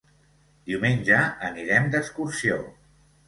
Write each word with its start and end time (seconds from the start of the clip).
Diumenge 0.69 1.19
anirem 1.49 1.91
d'excursió. 1.97 2.57